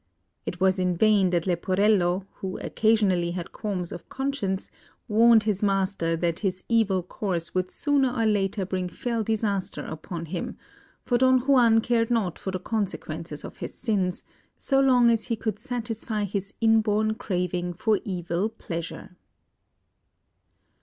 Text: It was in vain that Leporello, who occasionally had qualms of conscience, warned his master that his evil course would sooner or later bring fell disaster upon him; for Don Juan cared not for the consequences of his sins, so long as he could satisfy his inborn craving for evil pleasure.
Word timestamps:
It 0.47 0.59
was 0.59 0.79
in 0.79 0.97
vain 0.97 1.29
that 1.29 1.45
Leporello, 1.45 2.25
who 2.37 2.57
occasionally 2.57 3.29
had 3.37 3.51
qualms 3.51 3.91
of 3.91 4.09
conscience, 4.09 4.71
warned 5.07 5.43
his 5.43 5.61
master 5.61 6.15
that 6.15 6.39
his 6.39 6.63
evil 6.67 7.03
course 7.03 7.53
would 7.53 7.69
sooner 7.69 8.09
or 8.11 8.25
later 8.25 8.65
bring 8.65 8.89
fell 8.89 9.21
disaster 9.23 9.85
upon 9.85 10.25
him; 10.25 10.57
for 11.03 11.19
Don 11.19 11.37
Juan 11.41 11.81
cared 11.81 12.09
not 12.09 12.39
for 12.39 12.49
the 12.49 12.57
consequences 12.59 13.45
of 13.45 13.57
his 13.57 13.75
sins, 13.75 14.23
so 14.57 14.79
long 14.79 15.11
as 15.11 15.27
he 15.27 15.35
could 15.35 15.59
satisfy 15.59 16.23
his 16.23 16.55
inborn 16.59 17.13
craving 17.13 17.71
for 17.73 17.99
evil 18.03 18.49
pleasure. 18.49 19.17